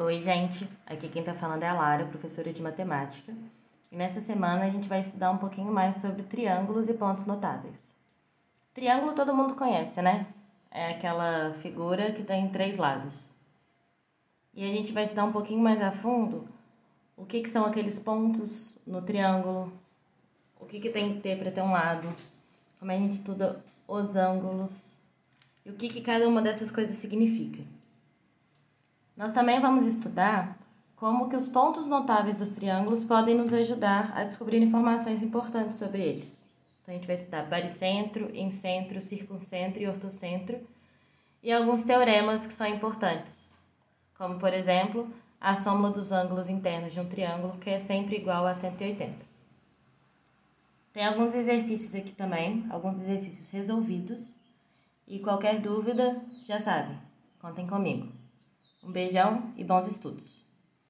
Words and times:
Oi, 0.00 0.20
gente. 0.20 0.68
Aqui 0.86 1.08
quem 1.08 1.24
tá 1.24 1.34
falando 1.34 1.64
é 1.64 1.68
a 1.68 1.74
Lara, 1.74 2.04
professora 2.04 2.52
de 2.52 2.62
matemática. 2.62 3.34
E 3.90 3.96
nessa 3.96 4.20
semana 4.20 4.64
a 4.64 4.70
gente 4.70 4.88
vai 4.88 5.00
estudar 5.00 5.28
um 5.32 5.38
pouquinho 5.38 5.72
mais 5.72 5.96
sobre 5.96 6.22
triângulos 6.22 6.88
e 6.88 6.94
pontos 6.94 7.26
notáveis. 7.26 7.96
Triângulo 8.72 9.12
todo 9.12 9.34
mundo 9.34 9.56
conhece, 9.56 10.00
né? 10.00 10.28
É 10.70 10.90
aquela 10.90 11.52
figura 11.54 12.12
que 12.12 12.22
tem 12.22 12.48
três 12.48 12.76
lados. 12.76 13.34
E 14.54 14.64
a 14.64 14.70
gente 14.70 14.92
vai 14.92 15.02
estudar 15.02 15.24
um 15.24 15.32
pouquinho 15.32 15.60
mais 15.60 15.82
a 15.82 15.90
fundo 15.90 16.46
o 17.16 17.26
que, 17.26 17.40
que 17.40 17.50
são 17.50 17.66
aqueles 17.66 17.98
pontos 17.98 18.80
no 18.86 19.02
triângulo, 19.02 19.72
o 20.60 20.64
que, 20.64 20.78
que 20.78 20.90
tem 20.90 21.14
que 21.14 21.22
ter 21.22 21.36
para 21.36 21.50
ter 21.50 21.60
um 21.60 21.72
lado, 21.72 22.06
como 22.78 22.92
a 22.92 22.94
gente 22.94 23.10
estuda 23.10 23.64
os 23.88 24.14
ângulos 24.14 25.00
e 25.66 25.70
o 25.70 25.74
que, 25.74 25.88
que 25.88 26.02
cada 26.02 26.28
uma 26.28 26.40
dessas 26.40 26.70
coisas 26.70 26.96
significa. 26.96 27.77
Nós 29.18 29.32
também 29.32 29.60
vamos 29.60 29.82
estudar 29.82 30.56
como 30.94 31.28
que 31.28 31.34
os 31.34 31.48
pontos 31.48 31.88
notáveis 31.88 32.36
dos 32.36 32.50
triângulos 32.50 33.02
podem 33.02 33.34
nos 33.34 33.52
ajudar 33.52 34.16
a 34.16 34.22
descobrir 34.22 34.62
informações 34.62 35.24
importantes 35.24 35.76
sobre 35.76 36.00
eles. 36.00 36.48
Então, 36.80 36.94
a 36.94 36.96
gente 36.96 37.06
vai 37.08 37.16
estudar 37.16 37.42
baricentro, 37.42 38.30
incentro, 38.32 39.02
circuncentro 39.02 39.82
e 39.82 39.88
ortocentro 39.88 40.60
e 41.42 41.52
alguns 41.52 41.82
teoremas 41.82 42.46
que 42.46 42.52
são 42.52 42.68
importantes, 42.68 43.66
como, 44.16 44.38
por 44.38 44.54
exemplo, 44.54 45.10
a 45.40 45.56
soma 45.56 45.90
dos 45.90 46.12
ângulos 46.12 46.48
internos 46.48 46.94
de 46.94 47.00
um 47.00 47.08
triângulo, 47.08 47.58
que 47.58 47.70
é 47.70 47.80
sempre 47.80 48.18
igual 48.18 48.46
a 48.46 48.54
180. 48.54 49.26
Tem 50.92 51.04
alguns 51.04 51.34
exercícios 51.34 51.92
aqui 51.96 52.12
também, 52.12 52.64
alguns 52.70 53.00
exercícios 53.00 53.50
resolvidos. 53.50 54.36
E 55.08 55.18
qualquer 55.22 55.60
dúvida, 55.60 56.08
já 56.44 56.60
sabe, 56.60 56.96
contem 57.40 57.66
comigo. 57.66 58.27
Um 58.82 58.92
beijão 58.92 59.52
e 59.56 59.64
bons 59.64 59.86
estudos! 59.86 60.47